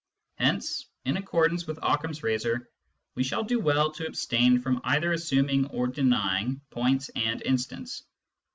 [0.39, 2.67] Hence, in accordance with Occam's razor,
[3.13, 8.01] we shall do well to abstain from either assuming or denying points and instants.